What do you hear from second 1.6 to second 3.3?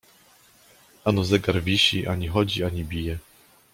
wisi, ani chodzi, ani bije.